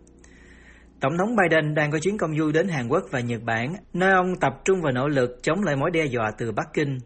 Tổng 1.00 1.18
thống 1.18 1.36
Biden 1.36 1.74
đang 1.74 1.90
có 1.90 1.98
chuyến 1.98 2.18
công 2.18 2.38
du 2.38 2.52
đến 2.52 2.68
Hàn 2.68 2.88
Quốc 2.88 3.02
và 3.10 3.20
Nhật 3.20 3.42
Bản, 3.42 3.74
nơi 3.92 4.12
ông 4.12 4.36
tập 4.40 4.52
trung 4.64 4.80
vào 4.82 4.92
nỗ 4.92 5.08
lực 5.08 5.38
chống 5.42 5.62
lại 5.62 5.76
mối 5.76 5.90
đe 5.90 6.04
dọa 6.04 6.30
từ 6.38 6.52
Bắc 6.52 6.66
Kinh. 6.74 6.98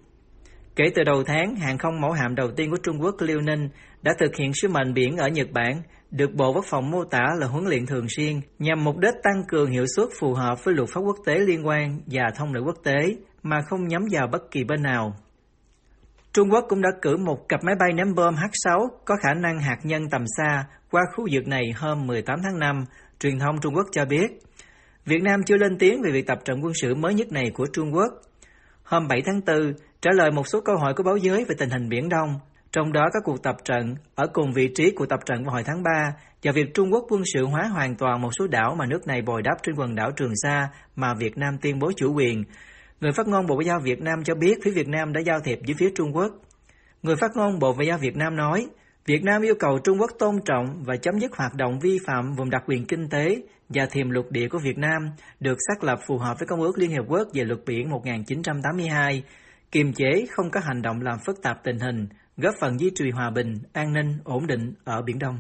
Kể 0.76 0.84
từ 0.94 1.04
đầu 1.04 1.24
tháng, 1.24 1.56
hàng 1.56 1.78
không 1.78 2.00
mẫu 2.00 2.12
hạm 2.12 2.34
đầu 2.34 2.50
tiên 2.56 2.70
của 2.70 2.76
Trung 2.82 3.02
Quốc 3.02 3.14
Liêu 3.20 3.40
Ninh 3.40 3.68
đã 4.02 4.14
thực 4.18 4.36
hiện 4.36 4.52
sứ 4.54 4.68
mệnh 4.68 4.94
biển 4.94 5.16
ở 5.16 5.28
Nhật 5.28 5.50
Bản, 5.52 5.82
được 6.10 6.34
Bộ 6.34 6.52
Quốc 6.52 6.64
phòng 6.68 6.90
mô 6.90 7.04
tả 7.04 7.26
là 7.38 7.46
huấn 7.46 7.64
luyện 7.64 7.86
thường 7.86 8.06
xuyên 8.08 8.40
nhằm 8.58 8.84
mục 8.84 8.96
đích 8.96 9.14
tăng 9.22 9.42
cường 9.48 9.70
hiệu 9.70 9.84
suất 9.96 10.08
phù 10.20 10.34
hợp 10.34 10.64
với 10.64 10.74
luật 10.74 10.88
pháp 10.88 11.00
quốc 11.00 11.16
tế 11.26 11.38
liên 11.38 11.66
quan 11.66 12.00
và 12.06 12.22
thông 12.36 12.54
lệ 12.54 12.60
quốc 12.66 12.76
tế 12.84 13.16
mà 13.42 13.60
không 13.68 13.88
nhắm 13.88 14.02
vào 14.10 14.26
bất 14.32 14.50
kỳ 14.50 14.64
bên 14.64 14.82
nào. 14.82 15.16
Trung 16.32 16.48
Quốc 16.50 16.64
cũng 16.68 16.82
đã 16.82 16.88
cử 17.02 17.16
một 17.16 17.48
cặp 17.48 17.64
máy 17.64 17.74
bay 17.80 17.92
ném 17.92 18.14
bom 18.14 18.34
H-6 18.34 18.88
có 19.04 19.16
khả 19.22 19.34
năng 19.34 19.58
hạt 19.58 19.78
nhân 19.82 20.10
tầm 20.10 20.24
xa 20.36 20.64
qua 20.90 21.02
khu 21.14 21.26
vực 21.32 21.48
này 21.48 21.64
hôm 21.76 22.06
18 22.06 22.38
tháng 22.44 22.58
5, 22.58 22.84
truyền 23.20 23.38
thông 23.38 23.60
Trung 23.60 23.74
Quốc 23.74 23.86
cho 23.92 24.04
biết. 24.04 24.26
Việt 25.04 25.22
Nam 25.22 25.42
chưa 25.46 25.56
lên 25.56 25.78
tiếng 25.78 26.02
về 26.02 26.10
việc 26.12 26.26
tập 26.26 26.38
trận 26.44 26.64
quân 26.64 26.72
sự 26.82 26.94
mới 26.94 27.14
nhất 27.14 27.32
này 27.32 27.50
của 27.54 27.66
Trung 27.72 27.94
Quốc. 27.94 28.12
Hôm 28.82 29.08
7 29.08 29.22
tháng 29.26 29.40
4, 29.46 29.72
trả 30.00 30.10
lời 30.14 30.30
một 30.30 30.46
số 30.48 30.60
câu 30.60 30.76
hỏi 30.76 30.94
của 30.96 31.02
báo 31.02 31.16
giới 31.16 31.44
về 31.44 31.54
tình 31.58 31.70
hình 31.70 31.88
Biển 31.88 32.08
Đông, 32.08 32.34
trong 32.72 32.92
đó 32.92 33.08
các 33.12 33.22
cuộc 33.24 33.42
tập 33.42 33.56
trận 33.64 33.94
ở 34.14 34.26
cùng 34.32 34.52
vị 34.52 34.68
trí 34.74 34.90
của 34.90 35.06
tập 35.06 35.20
trận 35.26 35.44
vào 35.44 35.52
hồi 35.52 35.62
tháng 35.64 35.82
3 35.82 36.12
và 36.42 36.52
việc 36.52 36.74
Trung 36.74 36.92
Quốc 36.92 37.04
quân 37.08 37.22
sự 37.34 37.44
hóa 37.44 37.66
hoàn 37.66 37.96
toàn 37.96 38.22
một 38.22 38.30
số 38.38 38.46
đảo 38.46 38.74
mà 38.78 38.86
nước 38.86 39.06
này 39.06 39.22
bồi 39.22 39.42
đắp 39.42 39.62
trên 39.62 39.74
quần 39.74 39.94
đảo 39.94 40.10
Trường 40.16 40.32
Sa 40.42 40.68
mà 40.96 41.14
Việt 41.14 41.38
Nam 41.38 41.58
tuyên 41.60 41.78
bố 41.78 41.92
chủ 41.96 42.14
quyền. 42.14 42.44
Người 43.00 43.12
phát 43.12 43.28
ngôn 43.28 43.46
Bộ 43.46 43.54
Ngoại 43.54 43.66
giao 43.66 43.80
Việt 43.80 44.00
Nam 44.00 44.24
cho 44.24 44.34
biết 44.34 44.58
phía 44.64 44.70
Việt 44.70 44.88
Nam 44.88 45.12
đã 45.12 45.20
giao 45.20 45.40
thiệp 45.40 45.58
với 45.66 45.74
phía 45.78 45.90
Trung 45.96 46.16
Quốc. 46.16 46.32
Người 47.02 47.16
phát 47.16 47.30
ngôn 47.36 47.58
Bộ 47.58 47.74
Ngoại 47.74 47.86
giao 47.86 47.98
Việt 47.98 48.16
Nam 48.16 48.36
nói, 48.36 48.66
Việt 49.06 49.24
Nam 49.24 49.42
yêu 49.42 49.54
cầu 49.58 49.78
Trung 49.84 50.00
Quốc 50.00 50.10
tôn 50.18 50.40
trọng 50.44 50.82
và 50.84 50.96
chấm 50.96 51.18
dứt 51.18 51.36
hoạt 51.36 51.54
động 51.54 51.78
vi 51.78 51.98
phạm 52.06 52.32
vùng 52.32 52.50
đặc 52.50 52.62
quyền 52.66 52.86
kinh 52.86 53.08
tế 53.08 53.36
và 53.68 53.86
thềm 53.90 54.10
lục 54.10 54.26
địa 54.30 54.48
của 54.48 54.58
Việt 54.58 54.78
Nam 54.78 55.10
được 55.40 55.58
xác 55.68 55.84
lập 55.84 55.98
phù 56.06 56.18
hợp 56.18 56.38
với 56.38 56.46
Công 56.46 56.60
ước 56.60 56.78
Liên 56.78 56.90
Hiệp 56.90 57.04
Quốc 57.08 57.28
về 57.34 57.44
luật 57.44 57.60
biển 57.66 57.90
1982, 57.90 59.22
kiềm 59.72 59.92
chế 59.92 60.26
không 60.30 60.50
có 60.50 60.60
hành 60.60 60.82
động 60.82 61.00
làm 61.02 61.18
phức 61.26 61.42
tạp 61.42 61.64
tình 61.64 61.78
hình, 61.78 62.08
góp 62.40 62.54
phần 62.60 62.80
duy 62.80 62.90
trì 62.94 63.10
hòa 63.10 63.30
bình, 63.30 63.54
an 63.72 63.92
ninh, 63.92 64.18
ổn 64.24 64.46
định 64.46 64.74
ở 64.84 65.02
Biển 65.02 65.18
Đông. 65.18 65.38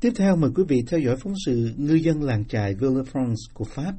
Tiếp 0.00 0.10
theo 0.16 0.36
mời 0.36 0.50
quý 0.54 0.64
vị 0.68 0.84
theo 0.90 1.00
dõi 1.00 1.16
phóng 1.16 1.32
sự 1.46 1.70
ngư 1.76 1.94
dân 1.94 2.22
làng 2.22 2.44
chài 2.44 2.74
Villefranche 2.74 3.34
của 3.54 3.64
Pháp. 3.64 3.92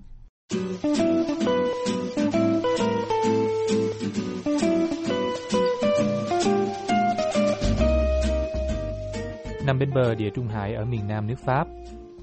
Nằm 9.66 9.80
bên 9.80 9.94
bờ 9.94 10.16
địa 10.16 10.30
Trung 10.36 10.48
Hải 10.48 10.74
ở 10.74 10.86
miền 10.86 11.08
nam 11.08 11.28
nước 11.28 11.40
Pháp, 11.46 11.68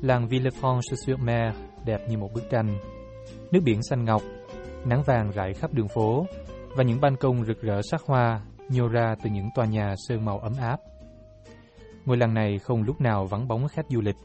làng 0.03 0.29
Villefranche-sur-Mer 0.29 1.53
đẹp 1.87 2.01
như 2.09 2.19
một 2.19 2.31
bức 2.35 2.51
tranh. 2.51 2.79
Nước 3.51 3.61
biển 3.65 3.83
xanh 3.83 4.05
ngọc, 4.05 4.23
nắng 4.85 5.03
vàng 5.03 5.31
rải 5.31 5.55
khắp 5.55 5.75
đường 5.75 5.89
phố 5.89 6.27
và 6.77 6.85
những 6.85 7.01
ban 7.01 7.17
công 7.17 7.45
rực 7.45 7.61
rỡ 7.61 7.81
sắc 7.91 8.03
hoa 8.07 8.41
nhô 8.69 8.89
ra 8.89 9.15
từ 9.23 9.31
những 9.31 9.49
tòa 9.55 9.67
nhà 9.67 9.95
sơn 9.97 10.25
màu 10.25 10.39
ấm 10.39 10.53
áp. 10.61 10.77
Ngôi 12.05 12.17
làng 12.17 12.35
này 12.35 12.59
không 12.59 12.83
lúc 12.83 13.01
nào 13.01 13.27
vắng 13.27 13.49
bóng 13.49 13.69
khách 13.69 13.87
du 13.89 14.01
lịch. 14.01 14.17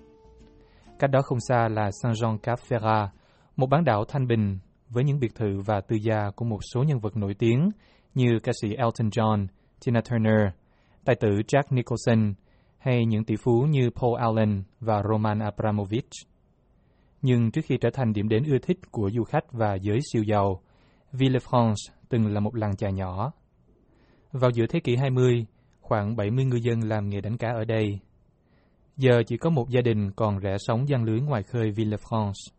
Cách 0.99 1.11
đó 1.11 1.21
không 1.21 1.39
xa 1.39 1.67
là 1.67 1.89
Saint-Jean-Cap-Ferrat, 2.03 3.07
một 3.55 3.67
bán 3.69 3.83
đảo 3.83 4.05
thanh 4.07 4.27
bình 4.27 4.59
với 4.89 5.03
những 5.03 5.19
biệt 5.19 5.35
thự 5.35 5.59
và 5.65 5.81
tư 5.81 5.95
gia 6.03 6.29
của 6.35 6.45
một 6.45 6.59
số 6.73 6.83
nhân 6.83 6.99
vật 6.99 7.17
nổi 7.17 7.33
tiếng 7.39 7.69
như 8.13 8.39
ca 8.43 8.51
sĩ 8.61 8.69
Elton 8.69 9.09
John, 9.09 9.47
Tina 9.85 10.01
Turner, 10.01 10.53
tài 11.05 11.15
tử 11.15 11.29
Jack 11.29 11.63
Nicholson 11.69 12.33
hay 12.77 13.05
những 13.05 13.25
tỷ 13.25 13.35
phú 13.43 13.61
như 13.69 13.89
Paul 14.01 14.19
Allen 14.19 14.63
và 14.79 15.03
Roman 15.09 15.39
Abramovich. 15.39 16.09
Nhưng 17.21 17.51
trước 17.51 17.61
khi 17.65 17.77
trở 17.81 17.89
thành 17.93 18.13
điểm 18.13 18.29
đến 18.29 18.43
ưa 18.43 18.57
thích 18.57 18.77
của 18.91 19.09
du 19.09 19.23
khách 19.23 19.51
và 19.51 19.75
giới 19.75 19.99
siêu 20.13 20.23
giàu, 20.23 20.61
Villefranche 21.13 21.96
từng 22.09 22.33
là 22.33 22.39
một 22.39 22.55
làng 22.55 22.75
chài 22.75 22.93
nhỏ. 22.93 23.31
Vào 24.31 24.51
giữa 24.51 24.65
thế 24.69 24.79
kỷ 24.79 24.95
20, 24.95 25.45
khoảng 25.81 26.15
70 26.15 26.45
ngư 26.45 26.57
dân 26.57 26.79
làm 26.79 27.09
nghề 27.09 27.21
đánh 27.21 27.37
cá 27.37 27.47
ở 27.47 27.65
đây. 27.65 27.99
Giờ 28.97 29.23
chỉ 29.27 29.37
có 29.37 29.49
một 29.49 29.69
gia 29.69 29.81
đình 29.81 30.11
còn 30.11 30.39
rẽ 30.39 30.55
sóng 30.59 30.89
giăng 30.89 31.03
lưới 31.03 31.19
ngoài 31.19 31.43
khơi 31.43 31.71
Villefranche. 31.71 32.51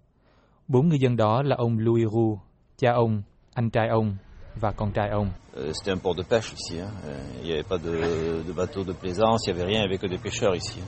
Bốn 0.69 0.89
ngư 0.89 0.97
dân 0.97 1.17
đó 1.17 1.43
là 1.43 1.57
ông 1.57 1.79
Louis 1.79 2.05
Roux, 2.13 2.39
cha 2.77 2.93
ông, 2.93 3.23
anh 3.55 3.71
trai 3.71 3.89
ông 3.89 4.17
và 4.61 4.73
con 4.73 4.93
trai 4.93 5.09
ông. 5.09 5.31
C'était 5.55 5.93
un 5.93 5.99
port 5.99 6.17
de 6.17 6.23
pêche 6.31 6.55
ici. 6.55 6.81
Hein. 6.81 6.91
Il 7.43 7.47
n'y 7.47 7.53
avait 7.53 7.69
pas 7.69 7.79
de, 7.79 7.93
de 8.49 8.53
bateau 8.53 8.85
de 8.85 8.93
plaisance, 8.93 9.47
il 9.47 9.55
n'y 9.55 9.61
avait 9.61 9.67
rien, 9.67 9.83
il 9.83 9.89
n'y 9.89 9.95
avait 9.95 9.99
que 9.99 10.09
des 10.09 10.23
pêcheurs 10.23 10.55
ici. 10.55 10.81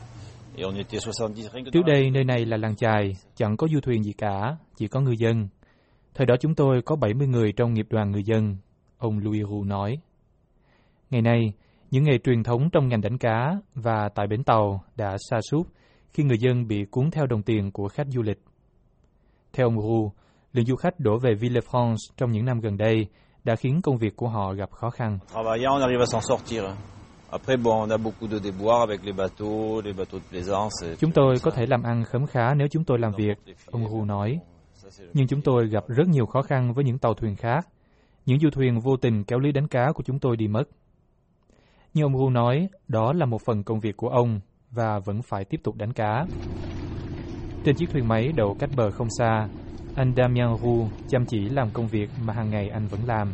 Et 0.56 0.64
on 0.64 0.74
était 0.74 1.00
70 1.00 1.48
rien 1.52 1.64
que 1.64 1.70
Trước 1.70 1.84
đây 1.86 2.10
nơi 2.10 2.24
này 2.24 2.46
là 2.46 2.56
làng 2.56 2.76
chài, 2.76 3.12
chẳng 3.36 3.56
có 3.56 3.68
du 3.68 3.80
thuyền 3.80 4.02
gì 4.02 4.12
cả, 4.18 4.56
chỉ 4.76 4.88
có 4.88 5.00
ngư 5.00 5.12
dân. 5.18 5.48
Thời 6.14 6.26
đó 6.26 6.34
chúng 6.40 6.54
tôi 6.54 6.82
có 6.82 6.96
70 6.96 7.26
người 7.26 7.52
trong 7.52 7.74
nghiệp 7.74 7.86
đoàn 7.90 8.10
ngư 8.10 8.18
dân, 8.24 8.56
ông 8.98 9.18
Louis 9.18 9.46
Roux 9.46 9.66
nói. 9.66 9.98
Ngày 11.10 11.22
nay, 11.22 11.52
những 11.90 12.04
nghề 12.04 12.18
truyền 12.18 12.42
thống 12.42 12.70
trong 12.72 12.88
ngành 12.88 13.00
đánh 13.00 13.18
cá 13.18 13.56
và 13.74 14.08
tại 14.14 14.26
bến 14.26 14.44
tàu 14.44 14.84
đã 14.96 15.16
sa 15.30 15.40
sút 15.50 15.66
khi 16.12 16.22
người 16.22 16.38
dân 16.38 16.66
bị 16.68 16.84
cuốn 16.90 17.10
theo 17.10 17.26
đồng 17.26 17.42
tiền 17.42 17.70
của 17.72 17.88
khách 17.88 18.06
du 18.08 18.22
lịch. 18.22 18.38
Theo 19.52 19.66
ông 19.66 19.80
Roux, 19.80 20.12
lượng 20.52 20.66
du 20.66 20.76
khách 20.76 21.00
đổ 21.00 21.18
về 21.18 21.34
Villefranche 21.34 21.96
trong 22.16 22.32
những 22.32 22.44
năm 22.44 22.60
gần 22.60 22.76
đây 22.76 23.06
đã 23.44 23.56
khiến 23.56 23.80
công 23.82 23.96
việc 23.96 24.16
của 24.16 24.28
họ 24.28 24.52
gặp 24.52 24.70
khó 24.70 24.90
khăn. 24.90 25.18
À. 25.34 25.36
Chúng 30.98 31.12
tôi 31.14 31.36
có 31.42 31.50
thể 31.50 31.66
làm 31.66 31.82
ăn 31.82 32.04
khấm 32.04 32.26
khá 32.26 32.54
nếu 32.54 32.68
chúng 32.70 32.84
tôi 32.84 32.98
làm 32.98 33.12
việc, 33.18 33.38
ông 33.66 33.84
Hu 33.84 34.04
nói. 34.04 34.38
Nhưng 35.14 35.26
chúng 35.26 35.40
tôi 35.40 35.68
gặp 35.68 35.84
rất 35.88 36.08
nhiều 36.08 36.26
khó 36.26 36.42
khăn 36.42 36.74
với 36.74 36.84
những 36.84 36.98
tàu 36.98 37.14
thuyền 37.14 37.36
khác. 37.36 37.68
Những 38.26 38.40
du 38.40 38.50
thuyền 38.50 38.80
vô 38.80 38.96
tình 38.96 39.24
kéo 39.24 39.38
lưới 39.38 39.52
đánh 39.52 39.68
cá 39.68 39.92
của 39.94 40.02
chúng 40.02 40.18
tôi 40.18 40.36
đi 40.36 40.48
mất. 40.48 40.64
như 41.94 42.02
ông 42.02 42.14
Hu 42.14 42.30
nói 42.30 42.68
đó 42.88 43.12
là 43.12 43.26
một 43.26 43.42
phần 43.42 43.62
công 43.62 43.80
việc 43.80 43.96
của 43.96 44.08
ông 44.08 44.40
và 44.70 44.98
vẫn 44.98 45.22
phải 45.22 45.44
tiếp 45.44 45.60
tục 45.64 45.76
đánh 45.76 45.92
cá. 45.92 46.26
Trên 47.64 47.76
chiếc 47.76 47.90
thuyền 47.90 48.08
máy 48.08 48.32
đậu 48.36 48.56
cách 48.58 48.70
bờ 48.76 48.90
không 48.90 49.08
xa, 49.18 49.48
anh 49.94 50.12
Damian 50.16 50.48
Hu 50.48 50.88
chăm 51.08 51.26
chỉ 51.26 51.48
làm 51.48 51.70
công 51.70 51.88
việc 51.88 52.10
mà 52.24 52.32
hàng 52.32 52.50
ngày 52.50 52.68
anh 52.68 52.86
vẫn 52.86 53.00
làm. 53.06 53.32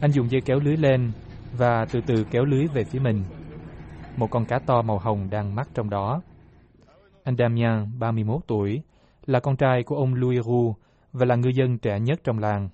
Anh 0.00 0.10
dùng 0.10 0.30
dây 0.30 0.40
kéo 0.40 0.58
lưới 0.58 0.76
lên 0.76 1.12
và 1.58 1.84
từ 1.92 2.00
từ 2.06 2.24
kéo 2.30 2.44
lưới 2.44 2.66
về 2.66 2.84
phía 2.84 2.98
mình. 2.98 3.22
Một 4.16 4.30
con 4.30 4.44
cá 4.44 4.58
to 4.58 4.82
màu 4.82 4.98
hồng 4.98 5.30
đang 5.30 5.54
mắc 5.54 5.68
trong 5.74 5.90
đó. 5.90 6.22
Anh 7.24 7.36
Damian, 7.36 7.98
31 7.98 8.40
tuổi, 8.46 8.82
là 9.26 9.40
con 9.40 9.56
trai 9.56 9.82
của 9.82 9.96
ông 9.96 10.14
Louis 10.14 10.44
Roux 10.44 10.76
và 11.12 11.26
là 11.26 11.36
ngư 11.36 11.48
dân 11.48 11.78
trẻ 11.78 12.00
nhất 12.00 12.20
trong 12.24 12.38
làng. 12.38 12.68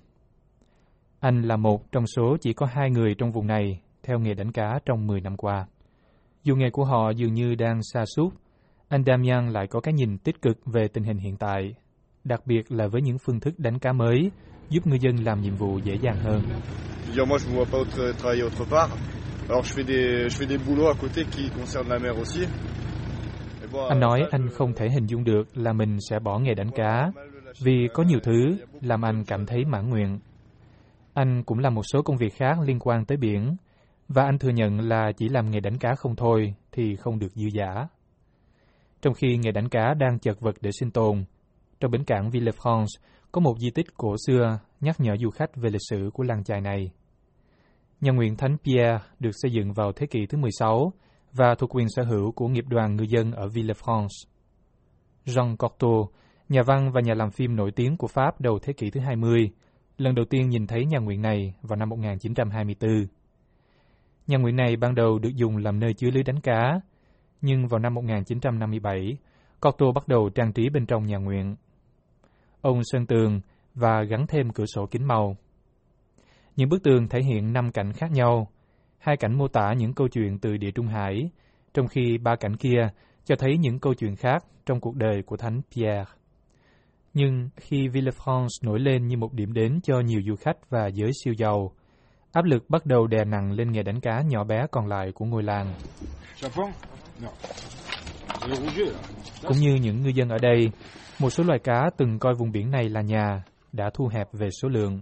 Anh 1.19 1.41
là 1.41 1.57
một 1.57 1.91
trong 1.91 2.07
số 2.07 2.37
chỉ 2.41 2.53
có 2.53 2.65
hai 2.65 2.89
người 2.89 3.15
trong 3.15 3.31
vùng 3.31 3.47
này 3.47 3.81
theo 4.03 4.19
nghề 4.19 4.33
đánh 4.33 4.51
cá 4.51 4.79
trong 4.85 5.07
10 5.07 5.21
năm 5.21 5.37
qua. 5.37 5.65
Dù 6.43 6.55
nghề 6.55 6.69
của 6.69 6.85
họ 6.85 7.09
dường 7.09 7.33
như 7.33 7.55
đang 7.55 7.79
xa 7.93 8.05
suốt, 8.15 8.33
anh 8.87 9.03
Damian 9.03 9.49
lại 9.49 9.67
có 9.67 9.79
cái 9.79 9.93
nhìn 9.93 10.17
tích 10.17 10.41
cực 10.41 10.57
về 10.65 10.87
tình 10.87 11.03
hình 11.03 11.17
hiện 11.17 11.37
tại, 11.37 11.73
đặc 12.23 12.41
biệt 12.45 12.71
là 12.71 12.87
với 12.87 13.01
những 13.01 13.17
phương 13.25 13.39
thức 13.39 13.59
đánh 13.59 13.79
cá 13.79 13.93
mới, 13.93 14.31
giúp 14.69 14.87
ngư 14.87 14.97
dân 15.01 15.15
làm 15.15 15.41
nhiệm 15.41 15.55
vụ 15.55 15.79
dễ 15.83 15.95
dàng 16.01 16.19
hơn. 16.19 16.41
Anh 23.89 23.99
nói 23.99 24.23
anh 24.31 24.49
không 24.49 24.73
thể 24.73 24.89
hình 24.89 25.05
dung 25.05 25.23
được 25.23 25.57
là 25.57 25.73
mình 25.73 25.97
sẽ 26.09 26.19
bỏ 26.19 26.39
nghề 26.39 26.53
đánh 26.53 26.71
cá, 26.75 27.11
vì 27.63 27.87
có 27.93 28.03
nhiều 28.03 28.19
thứ 28.23 28.57
làm 28.81 29.05
anh 29.05 29.23
cảm 29.27 29.45
thấy 29.45 29.65
mãn 29.65 29.89
nguyện. 29.89 30.19
Anh 31.13 31.43
cũng 31.43 31.59
làm 31.59 31.75
một 31.75 31.83
số 31.93 32.01
công 32.01 32.17
việc 32.17 32.33
khác 32.33 32.57
liên 32.65 32.79
quan 32.79 33.05
tới 33.05 33.17
biển, 33.17 33.55
và 34.07 34.23
anh 34.23 34.39
thừa 34.39 34.49
nhận 34.49 34.79
là 34.79 35.11
chỉ 35.17 35.29
làm 35.29 35.51
nghề 35.51 35.59
đánh 35.59 35.77
cá 35.77 35.95
không 35.95 36.15
thôi 36.15 36.53
thì 36.71 36.95
không 36.95 37.19
được 37.19 37.31
dư 37.33 37.47
giả. 37.53 37.87
Trong 39.01 39.13
khi 39.13 39.37
nghề 39.37 39.51
đánh 39.51 39.69
cá 39.69 39.93
đang 39.93 40.19
chật 40.19 40.39
vật 40.39 40.55
để 40.61 40.71
sinh 40.79 40.91
tồn, 40.91 41.23
trong 41.79 41.91
bến 41.91 42.03
cảng 42.03 42.29
Villefranche 42.29 42.99
có 43.31 43.41
một 43.41 43.59
di 43.59 43.69
tích 43.69 43.97
cổ 43.97 44.15
xưa 44.27 44.59
nhắc 44.81 44.99
nhở 44.99 45.15
du 45.19 45.29
khách 45.29 45.55
về 45.55 45.69
lịch 45.69 45.81
sử 45.89 46.09
của 46.13 46.23
làng 46.23 46.43
chài 46.43 46.61
này. 46.61 46.91
Nhà 48.01 48.11
nguyện 48.11 48.35
Thánh 48.37 48.57
Pierre 48.63 48.99
được 49.19 49.31
xây 49.33 49.51
dựng 49.51 49.73
vào 49.73 49.91
thế 49.91 50.07
kỷ 50.07 50.25
thứ 50.25 50.37
16 50.37 50.93
và 51.33 51.55
thuộc 51.55 51.75
quyền 51.75 51.89
sở 51.89 52.03
hữu 52.03 52.31
của 52.31 52.47
nghiệp 52.47 52.65
đoàn 52.67 52.95
ngư 52.95 53.03
dân 53.03 53.31
ở 53.31 53.47
Villefranche. 53.47 54.27
Jean 55.25 55.55
Cocteau, 55.57 56.09
nhà 56.49 56.61
văn 56.63 56.91
và 56.91 57.01
nhà 57.01 57.13
làm 57.13 57.31
phim 57.31 57.55
nổi 57.55 57.71
tiếng 57.71 57.97
của 57.97 58.07
Pháp 58.07 58.41
đầu 58.41 58.59
thế 58.59 58.73
kỷ 58.73 58.89
thứ 58.89 58.99
20, 58.99 59.51
lần 59.97 60.15
đầu 60.15 60.25
tiên 60.29 60.49
nhìn 60.49 60.67
thấy 60.67 60.85
nhà 60.85 60.99
nguyện 60.99 61.21
này 61.21 61.53
vào 61.61 61.77
năm 61.77 61.89
1924. 61.89 63.07
Nhà 64.27 64.37
nguyện 64.37 64.55
này 64.55 64.75
ban 64.75 64.95
đầu 64.95 65.19
được 65.19 65.35
dùng 65.35 65.57
làm 65.57 65.79
nơi 65.79 65.93
chứa 65.93 66.11
lưới 66.11 66.23
đánh 66.23 66.41
cá, 66.41 66.79
nhưng 67.41 67.67
vào 67.67 67.79
năm 67.79 67.93
1957, 67.93 69.17
Cocteau 69.59 69.91
bắt 69.91 70.07
đầu 70.07 70.29
trang 70.29 70.53
trí 70.53 70.69
bên 70.69 70.85
trong 70.85 71.05
nhà 71.05 71.17
nguyện. 71.17 71.55
Ông 72.61 72.79
sơn 72.83 73.05
tường 73.05 73.41
và 73.73 74.03
gắn 74.03 74.27
thêm 74.27 74.49
cửa 74.49 74.65
sổ 74.65 74.85
kính 74.85 75.07
màu. 75.07 75.37
Những 76.55 76.69
bức 76.69 76.83
tường 76.83 77.07
thể 77.07 77.19
hiện 77.21 77.53
năm 77.53 77.71
cảnh 77.71 77.93
khác 77.93 78.11
nhau, 78.11 78.47
hai 79.01 79.17
cảnh 79.17 79.37
mô 79.37 79.47
tả 79.47 79.73
những 79.77 79.93
câu 79.93 80.07
chuyện 80.07 80.39
từ 80.39 80.57
địa 80.57 80.71
Trung 80.71 80.87
Hải, 80.87 81.29
trong 81.73 81.87
khi 81.87 82.17
ba 82.17 82.35
cảnh 82.35 82.57
kia 82.57 82.89
cho 83.25 83.35
thấy 83.35 83.57
những 83.57 83.79
câu 83.79 83.93
chuyện 83.93 84.15
khác 84.15 84.43
trong 84.65 84.79
cuộc 84.79 84.95
đời 84.95 85.23
của 85.25 85.37
Thánh 85.37 85.61
Pierre. 85.75 86.03
Nhưng 87.13 87.49
khi 87.55 87.87
Villefranche 87.87 88.47
nổi 88.61 88.79
lên 88.79 89.07
như 89.07 89.17
một 89.17 89.33
điểm 89.33 89.53
đến 89.53 89.79
cho 89.83 89.99
nhiều 89.99 90.21
du 90.27 90.35
khách 90.35 90.69
và 90.69 90.87
giới 90.87 91.11
siêu 91.23 91.33
giàu, 91.33 91.71
áp 92.31 92.45
lực 92.45 92.69
bắt 92.69 92.85
đầu 92.85 93.07
đè 93.07 93.25
nặng 93.25 93.51
lên 93.51 93.71
nghề 93.71 93.83
đánh 93.83 93.99
cá 93.99 94.21
nhỏ 94.21 94.43
bé 94.43 94.65
còn 94.71 94.87
lại 94.87 95.11
của 95.11 95.25
ngôi 95.25 95.43
làng. 95.43 95.73
Cũng 99.47 99.57
như 99.57 99.75
những 99.75 100.01
ngư 100.01 100.09
dân 100.09 100.29
ở 100.29 100.37
đây, 100.41 100.71
một 101.19 101.29
số 101.29 101.43
loài 101.43 101.59
cá 101.59 101.89
từng 101.97 102.19
coi 102.19 102.33
vùng 102.33 102.51
biển 102.51 102.71
này 102.71 102.89
là 102.89 103.01
nhà 103.01 103.43
đã 103.71 103.89
thu 103.93 104.07
hẹp 104.07 104.27
về 104.33 104.49
số 104.61 104.69
lượng. 104.69 105.01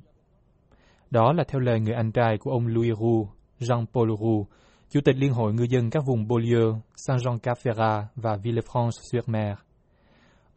Đó 1.09 1.33
là 1.33 1.43
theo 1.47 1.59
lời 1.59 1.79
người 1.79 1.93
anh 1.93 2.11
trai 2.11 2.37
của 2.37 2.51
ông 2.51 2.67
Louis 2.67 2.93
Roux, 2.99 3.38
Jean-Paul 3.59 4.17
Roux, 4.17 4.47
Chủ 4.89 4.99
tịch 5.05 5.15
Liên 5.17 5.33
hội 5.33 5.53
ngư 5.53 5.63
dân 5.63 5.89
các 5.89 6.03
vùng 6.07 6.27
Beaulieu, 6.27 6.75
Saint-Jean-Cap-Ferrat 7.07 8.03
và 8.15 8.35
Villefranche-sur-Mer. 8.35 9.55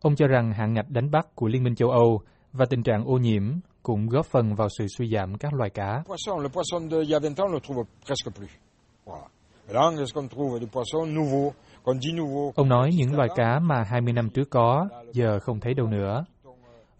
Ông 0.00 0.16
cho 0.16 0.26
rằng 0.26 0.52
hạn 0.52 0.72
ngạch 0.72 0.90
đánh 0.90 1.10
bắt 1.10 1.26
của 1.34 1.48
Liên 1.48 1.64
minh 1.64 1.74
châu 1.74 1.90
Âu 1.90 2.20
và 2.52 2.64
tình 2.70 2.82
trạng 2.82 3.04
ô 3.04 3.18
nhiễm 3.18 3.42
cũng 3.82 4.06
góp 4.06 4.26
phần 4.26 4.54
vào 4.54 4.68
sự 4.78 4.86
suy 4.98 5.10
giảm 5.14 5.38
các 5.38 5.54
loài 5.54 5.70
cá. 5.70 6.02
Poisson, 6.08 6.42
le 6.42 6.48
poisson 6.48 6.90
de 6.90 6.96
il 6.98 7.10
y 7.10 7.14
a 7.14 7.18
20 7.18 7.28
ans, 7.28 7.38
on 7.38 7.52
le 7.52 7.60
trouve 7.60 7.84
presque 8.06 8.30
plus. 8.36 8.50
Voilà. 9.06 9.26
Là, 9.68 9.90
est-ce 10.00 10.14
qu'on 10.14 10.28
trouve 10.28 10.60
des 10.60 10.70
poissons 10.72 11.06
nouveaux? 11.14 11.52
Quand 11.84 12.00
dit 12.00 12.14
nouveau, 12.14 12.52
Ông 12.54 12.68
nói 12.68 12.90
những 12.96 13.16
loài 13.16 13.28
cá 13.36 13.58
mà 13.58 13.82
20 13.90 14.12
năm 14.12 14.30
trước 14.30 14.50
có, 14.50 14.88
giờ 15.12 15.38
không 15.40 15.60
thấy 15.60 15.74
đâu 15.74 15.86
nữa. 15.86 16.24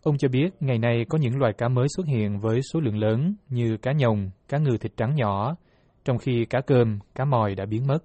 Ông 0.03 0.19
cho 0.19 0.29
biết 0.29 0.51
ngày 0.61 0.79
nay 0.79 1.05
có 1.09 1.19
những 1.19 1.39
loài 1.39 1.53
cá 1.59 1.69
mới 1.69 1.87
xuất 1.97 2.07
hiện 2.07 2.41
với 2.41 2.61
số 2.73 2.81
lượng 2.81 2.99
lớn 2.99 3.35
như 3.49 3.77
cá 3.83 3.93
nhồng, 3.93 4.31
cá 4.49 4.59
ngừ 4.59 4.77
thịt 4.81 4.93
trắng 4.97 5.15
nhỏ, 5.15 5.57
trong 6.05 6.19
khi 6.19 6.45
cá 6.51 6.61
cơm, 6.61 6.99
cá 7.15 7.25
mòi 7.25 7.55
đã 7.55 7.67
biến 7.67 7.87
mất. 7.87 7.99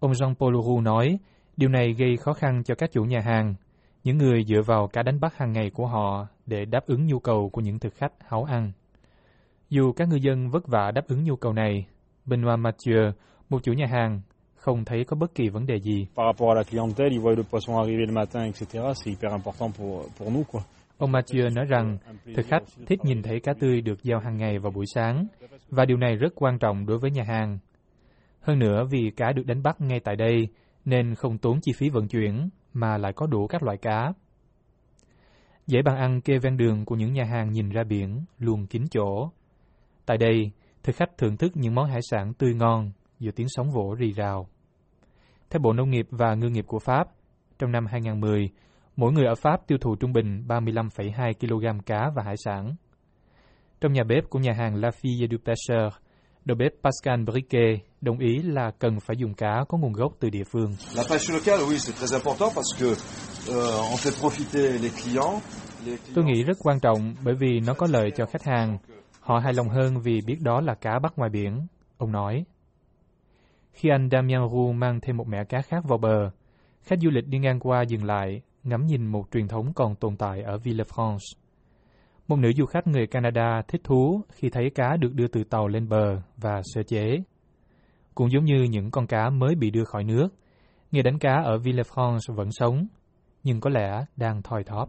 Ông 0.00 0.12
Jean-Paul 0.12 0.62
Roux 0.62 0.82
nói, 0.82 1.18
điều 1.56 1.68
này 1.68 1.92
gây 1.92 2.16
khó 2.16 2.32
khăn 2.32 2.62
cho 2.64 2.74
các 2.74 2.92
chủ 2.92 3.02
nhà 3.04 3.20
hàng, 3.20 3.54
những 4.04 4.18
người 4.18 4.44
dựa 4.44 4.62
vào 4.66 4.88
cá 4.88 5.02
đánh 5.02 5.20
bắt 5.20 5.36
hàng 5.36 5.52
ngày 5.52 5.70
của 5.70 5.86
họ 5.86 6.26
để 6.46 6.64
đáp 6.64 6.86
ứng 6.86 7.06
nhu 7.06 7.18
cầu 7.18 7.50
của 7.52 7.60
những 7.60 7.78
thực 7.78 7.94
khách 7.94 8.12
háo 8.28 8.44
ăn. 8.44 8.72
Dù 9.70 9.92
các 9.92 10.08
ngư 10.08 10.16
dân 10.16 10.50
vất 10.50 10.66
vả 10.66 10.90
đáp 10.94 11.08
ứng 11.08 11.24
nhu 11.24 11.36
cầu 11.36 11.52
này, 11.52 11.86
Benoit 12.24 12.58
Mathieu, 12.58 13.12
một 13.48 13.62
chủ 13.62 13.72
nhà 13.72 13.86
hàng, 13.86 14.20
không 14.54 14.84
thấy 14.84 15.04
có 15.04 15.16
bất 15.16 15.34
kỳ 15.34 15.48
vấn 15.48 15.66
đề 15.66 15.80
gì. 15.80 16.06
Par 16.16 16.26
rapport 16.26 16.48
à 16.48 16.54
la 16.54 16.62
clientèle, 16.62 17.10
ils 17.10 17.22
voient 17.22 17.38
le 17.38 17.42
poisson 17.50 17.76
arriver 17.76 18.06
le 18.06 18.12
matin, 18.12 18.44
etc. 18.44 18.64
C'est 18.94 19.10
hyper 19.10 19.32
important 19.32 19.72
pour, 19.78 20.06
pour 20.18 20.32
nous, 20.32 20.44
quoi. 20.52 20.62
Ông 20.98 21.12
Mathieu 21.12 21.48
nói 21.48 21.64
rằng 21.64 21.98
thực 22.36 22.46
khách 22.46 22.62
thích 22.86 23.04
nhìn 23.04 23.22
thấy 23.22 23.40
cá 23.40 23.52
tươi 23.60 23.80
được 23.80 24.02
giao 24.02 24.20
hàng 24.20 24.36
ngày 24.36 24.58
vào 24.58 24.72
buổi 24.72 24.84
sáng, 24.94 25.26
và 25.70 25.84
điều 25.84 25.96
này 25.96 26.16
rất 26.16 26.32
quan 26.34 26.58
trọng 26.58 26.86
đối 26.86 26.98
với 26.98 27.10
nhà 27.10 27.22
hàng. 27.22 27.58
Hơn 28.40 28.58
nữa 28.58 28.84
vì 28.90 29.10
cá 29.16 29.32
được 29.32 29.46
đánh 29.46 29.62
bắt 29.62 29.80
ngay 29.80 30.00
tại 30.00 30.16
đây, 30.16 30.48
nên 30.84 31.14
không 31.14 31.38
tốn 31.38 31.58
chi 31.62 31.72
phí 31.76 31.90
vận 31.90 32.08
chuyển, 32.08 32.48
mà 32.72 32.98
lại 32.98 33.12
có 33.12 33.26
đủ 33.26 33.46
các 33.46 33.62
loại 33.62 33.76
cá. 33.76 34.12
Dãy 35.66 35.82
bàn 35.82 35.96
ăn 35.96 36.20
kê 36.20 36.38
ven 36.38 36.56
đường 36.56 36.84
của 36.84 36.94
những 36.94 37.12
nhà 37.12 37.24
hàng 37.24 37.52
nhìn 37.52 37.68
ra 37.68 37.84
biển 37.84 38.24
luôn 38.38 38.66
kín 38.66 38.84
chỗ. 38.90 39.30
Tại 40.06 40.18
đây, 40.18 40.50
thực 40.82 40.96
khách 40.96 41.18
thưởng 41.18 41.36
thức 41.36 41.52
những 41.54 41.74
món 41.74 41.90
hải 41.90 42.00
sản 42.10 42.34
tươi 42.34 42.54
ngon 42.54 42.92
giữa 43.18 43.30
tiếng 43.30 43.46
sóng 43.50 43.70
vỗ 43.70 43.94
rì 43.98 44.12
rào. 44.12 44.48
Theo 45.50 45.60
Bộ 45.60 45.72
Nông 45.72 45.90
nghiệp 45.90 46.06
và 46.10 46.34
Ngư 46.34 46.48
nghiệp 46.48 46.64
của 46.66 46.78
Pháp, 46.78 47.08
trong 47.58 47.72
năm 47.72 47.86
2010, 47.86 48.50
mỗi 48.98 49.12
người 49.12 49.26
ở 49.26 49.34
Pháp 49.34 49.66
tiêu 49.66 49.78
thụ 49.78 49.94
trung 49.96 50.12
bình 50.12 50.44
35,2 50.48 51.32
kg 51.40 51.80
cá 51.86 52.10
và 52.16 52.22
hải 52.22 52.34
sản. 52.44 52.74
Trong 53.80 53.92
nhà 53.92 54.02
bếp 54.04 54.30
của 54.30 54.38
nhà 54.38 54.52
hàng 54.52 54.74
La 54.74 54.90
Fille 54.90 55.28
du 55.30 55.36
Pêcheur, 55.44 55.94
đầu 56.44 56.56
bếp 56.56 56.72
Pascal 56.82 57.24
Briquet 57.24 57.80
đồng 58.00 58.18
ý 58.18 58.38
là 58.42 58.70
cần 58.78 59.00
phải 59.00 59.16
dùng 59.16 59.34
cá 59.34 59.64
có 59.68 59.78
nguồn 59.78 59.92
gốc 59.92 60.12
từ 60.20 60.30
địa 60.30 60.44
phương. 60.52 60.70
La 60.96 61.02
pêche 61.10 61.34
locale, 61.34 61.62
oui, 61.62 61.78
c'est 61.78 61.92
très 61.98 62.12
important 62.18 62.54
parce 62.54 62.72
que 62.80 62.86
euh, 63.52 63.90
on 63.90 63.96
fait 63.96 64.14
profiter 64.20 64.82
les 64.82 64.92
clients. 65.02 65.42
Tôi 66.14 66.24
nghĩ 66.24 66.42
rất 66.42 66.56
quan 66.62 66.80
trọng 66.80 67.14
bởi 67.24 67.34
vì 67.34 67.60
nó 67.66 67.74
có 67.74 67.86
lợi 67.90 68.10
cho 68.16 68.26
khách 68.26 68.44
hàng. 68.44 68.78
Họ 69.20 69.38
hài 69.38 69.52
lòng 69.52 69.68
hơn 69.68 70.00
vì 70.00 70.20
biết 70.26 70.36
đó 70.40 70.60
là 70.60 70.74
cá 70.74 70.98
bắt 70.98 71.12
ngoài 71.16 71.30
biển, 71.30 71.66
ông 71.98 72.12
nói. 72.12 72.44
Khi 73.72 73.88
anh 73.88 74.08
Damien 74.12 74.40
Roux 74.52 74.74
mang 74.74 75.00
thêm 75.02 75.16
một 75.16 75.28
mẻ 75.28 75.44
cá 75.48 75.62
khác 75.62 75.84
vào 75.88 75.98
bờ, 75.98 76.30
khách 76.82 76.98
du 77.02 77.10
lịch 77.10 77.26
đi 77.26 77.38
ngang 77.38 77.60
qua 77.60 77.82
dừng 77.82 78.04
lại, 78.04 78.42
ngắm 78.68 78.86
nhìn 78.86 79.06
một 79.06 79.24
truyền 79.32 79.48
thống 79.48 79.72
còn 79.74 79.94
tồn 79.94 80.16
tại 80.16 80.42
ở 80.42 80.56
Villefranche. 80.56 81.38
Một 82.28 82.36
nữ 82.38 82.52
du 82.56 82.66
khách 82.66 82.86
người 82.86 83.06
Canada 83.06 83.62
thích 83.68 83.80
thú 83.84 84.20
khi 84.32 84.50
thấy 84.50 84.70
cá 84.74 84.96
được 84.96 85.14
đưa 85.14 85.28
từ 85.28 85.44
tàu 85.44 85.68
lên 85.68 85.88
bờ 85.88 86.20
và 86.36 86.60
sơ 86.64 86.82
chế. 86.82 87.16
Cũng 88.14 88.30
giống 88.32 88.44
như 88.44 88.62
những 88.62 88.90
con 88.90 89.06
cá 89.06 89.30
mới 89.30 89.54
bị 89.54 89.70
đưa 89.70 89.84
khỏi 89.84 90.04
nước, 90.04 90.28
nghề 90.92 91.02
đánh 91.02 91.18
cá 91.18 91.42
ở 91.44 91.58
Villefranche 91.58 92.34
vẫn 92.34 92.52
sống, 92.52 92.86
nhưng 93.44 93.60
có 93.60 93.70
lẽ 93.70 94.04
đang 94.16 94.42
thoi 94.42 94.64
thóp. 94.64 94.88